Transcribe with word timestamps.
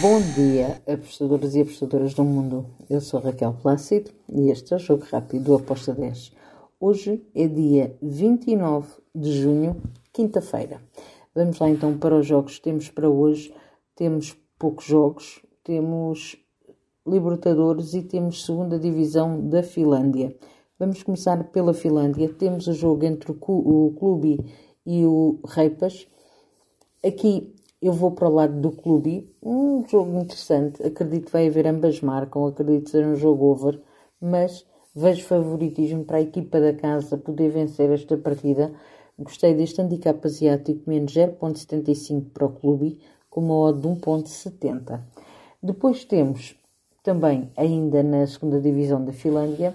Bom 0.00 0.20
dia, 0.34 0.80
apostadores 0.86 1.54
e 1.54 1.60
apostadoras 1.60 2.14
do 2.14 2.24
mundo. 2.24 2.64
Eu 2.88 3.00
sou 3.00 3.20
Raquel 3.20 3.52
Plácido 3.60 4.10
e 4.32 4.48
este 4.48 4.72
é 4.72 4.76
o 4.76 4.80
Jogo 4.80 5.04
Rápido 5.10 5.44
do 5.44 5.54
Aposta 5.56 5.92
10. 5.92 6.32
Hoje 6.80 7.22
é 7.34 7.46
dia 7.46 7.96
29 8.00 8.88
de 9.14 9.32
junho, 9.32 9.82
quinta-feira. 10.12 10.80
Vamos 11.34 11.58
lá 11.58 11.68
então 11.68 11.98
para 11.98 12.16
os 12.16 12.26
jogos 12.26 12.56
que 12.56 12.62
temos 12.62 12.88
para 12.88 13.08
hoje. 13.08 13.52
Temos 13.94 14.34
poucos 14.58 14.86
jogos, 14.86 15.42
temos 15.62 16.36
Libertadores 17.06 17.92
e 17.92 18.02
temos 18.02 18.46
Segunda 18.46 18.78
Divisão 18.78 19.48
da 19.48 19.62
Finlândia. 19.62 20.34
Vamos 20.78 21.02
começar 21.02 21.44
pela 21.50 21.74
Finlândia. 21.74 22.32
Temos 22.32 22.66
o 22.66 22.72
jogo 22.72 23.04
entre 23.04 23.30
o 23.30 23.34
Clube 23.34 24.38
e 24.86 25.04
o 25.04 25.38
Reipas. 25.44 26.06
Aqui 27.04 27.52
eu 27.82 27.92
vou 27.92 28.12
para 28.12 28.28
o 28.28 28.34
lado 28.34 28.60
do 28.60 28.70
clube. 28.70 29.28
Um 29.42 29.84
jogo 29.88 30.20
interessante. 30.20 30.80
Acredito 30.86 31.26
que 31.26 31.32
vai 31.32 31.48
haver 31.48 31.66
ambas 31.66 32.00
marcam. 32.00 32.46
Acredito 32.46 32.88
ser 32.88 33.04
um 33.04 33.16
jogo 33.16 33.46
over. 33.46 33.80
Mas 34.20 34.64
vejo 34.94 35.24
favoritismo 35.24 36.04
para 36.04 36.18
a 36.18 36.22
equipa 36.22 36.60
da 36.60 36.72
casa 36.72 37.18
poder 37.18 37.50
vencer 37.50 37.90
esta 37.90 38.16
partida. 38.16 38.72
Gostei 39.18 39.54
deste 39.54 39.80
handicap 39.82 40.24
asiático 40.24 40.88
menos 40.88 41.12
0.75 41.12 42.30
para 42.32 42.46
o 42.46 42.52
clube 42.52 43.00
com 43.28 43.40
uma 43.40 43.54
odd 43.56 43.80
de 43.80 43.88
1.70. 43.88 45.00
Depois 45.60 46.04
temos 46.04 46.54
também, 47.02 47.50
ainda 47.56 48.02
na 48.02 48.26
segunda 48.26 48.60
divisão 48.60 49.04
da 49.04 49.12
Finlândia, 49.12 49.74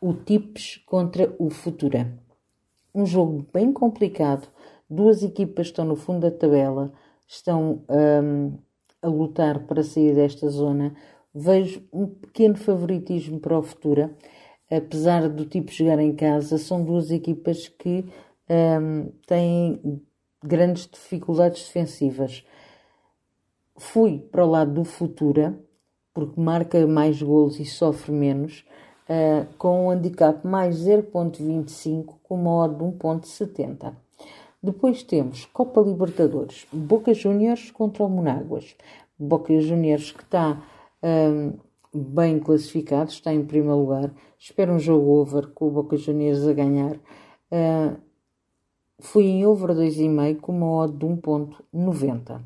o 0.00 0.12
Tips 0.12 0.82
contra 0.84 1.34
o 1.38 1.48
Futura. 1.48 2.12
Um 2.94 3.06
jogo 3.06 3.46
bem 3.52 3.72
complicado 3.72 4.48
Duas 4.90 5.22
equipas 5.22 5.66
estão 5.66 5.84
no 5.84 5.96
fundo 5.96 6.20
da 6.20 6.30
tabela, 6.30 6.90
estão 7.26 7.84
um, 7.90 8.58
a 9.02 9.08
lutar 9.08 9.66
para 9.66 9.82
sair 9.82 10.14
desta 10.14 10.48
zona. 10.48 10.94
Vejo 11.34 11.82
um 11.92 12.06
pequeno 12.06 12.56
favoritismo 12.56 13.38
para 13.38 13.58
o 13.58 13.62
Futura, 13.62 14.16
apesar 14.70 15.28
do 15.28 15.44
tipo 15.44 15.70
jogar 15.70 15.98
em 15.98 16.14
casa. 16.14 16.56
São 16.56 16.82
duas 16.82 17.10
equipas 17.10 17.68
que 17.68 18.06
um, 18.48 19.12
têm 19.26 20.02
grandes 20.42 20.86
dificuldades 20.86 21.64
defensivas. 21.64 22.44
Fui 23.76 24.18
para 24.18 24.44
o 24.44 24.50
lado 24.50 24.72
do 24.72 24.84
Futura, 24.84 25.58
porque 26.14 26.40
marca 26.40 26.84
mais 26.86 27.20
golos 27.20 27.60
e 27.60 27.66
sofre 27.66 28.10
menos, 28.10 28.64
uh, 29.04 29.46
com 29.58 29.86
um 29.86 29.90
handicap 29.90 30.46
mais 30.46 30.78
0.25 30.78 32.16
com 32.22 32.34
uma 32.36 32.64
odd 32.64 32.74
de 32.74 32.84
1.70. 32.84 34.07
Depois 34.60 35.04
temos 35.04 35.44
Copa 35.46 35.80
Libertadores, 35.80 36.66
Boca 36.72 37.14
Juniors 37.14 37.70
contra 37.70 38.02
o 38.04 38.08
Monáguas. 38.08 38.74
Boca 39.16 39.58
Juniors 39.60 40.10
que 40.10 40.22
está 40.22 40.60
um, 41.02 41.52
bem 41.94 42.40
classificado, 42.40 43.10
está 43.10 43.32
em 43.32 43.44
primeiro 43.44 43.78
lugar. 43.78 44.12
Espero 44.38 44.72
um 44.72 44.78
jogo 44.78 45.10
over 45.10 45.48
com 45.48 45.68
o 45.68 45.70
Boca 45.70 45.96
Juniors 45.96 46.46
a 46.46 46.52
ganhar. 46.52 46.96
Uh, 47.52 47.96
fui 48.98 49.24
em 49.24 49.46
over 49.46 49.70
2,5 49.70 50.40
com 50.40 50.52
uma 50.52 50.84
odd 50.84 50.96
de 50.96 51.06
1.90. 51.06 52.40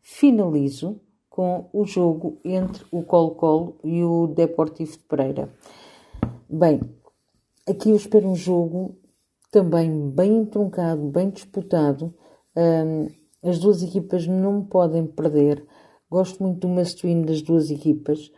Finalizo 0.00 1.00
com 1.30 1.68
o 1.72 1.84
jogo 1.84 2.38
entre 2.44 2.84
o 2.90 3.04
Colo-Colo 3.04 3.76
e 3.84 4.02
o 4.02 4.26
Deportivo 4.26 4.92
de 4.92 4.98
Pereira. 4.98 5.48
Bem, 6.48 6.80
aqui 7.68 7.90
eu 7.90 7.96
espero 7.96 8.28
um 8.28 8.34
jogo 8.34 8.96
também 9.52 10.10
bem 10.10 10.38
entroncado, 10.38 11.02
bem 11.10 11.30
disputado. 11.30 12.12
Um, 12.56 13.08
as 13.48 13.58
duas 13.58 13.82
equipas 13.82 14.26
não 14.26 14.64
podem 14.64 15.06
perder. 15.06 15.64
Gosto 16.10 16.42
muito 16.42 16.60
do 16.60 16.68
must 16.68 17.06
win 17.06 17.22
das 17.22 17.42
duas 17.42 17.70
equipas. 17.70 18.32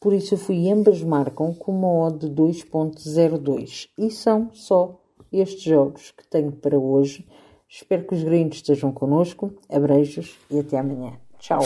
Por 0.00 0.12
isso 0.12 0.34
eu 0.34 0.38
fui 0.38 0.70
ambas 0.70 1.02
marcam 1.02 1.54
com 1.54 1.72
uma 1.72 2.06
odd 2.06 2.28
de 2.28 2.34
2.02. 2.34 3.88
E 3.96 4.10
são 4.10 4.50
só 4.52 5.00
estes 5.30 5.62
jogos 5.62 6.10
que 6.10 6.26
tenho 6.28 6.52
para 6.52 6.78
hoje. 6.78 7.26
Espero 7.68 8.06
que 8.06 8.14
os 8.14 8.22
gringos 8.22 8.56
estejam 8.56 8.90
connosco. 8.92 9.52
Abreijos 9.68 10.38
e 10.50 10.58
até 10.58 10.78
amanhã. 10.78 11.18
Tchau! 11.38 11.60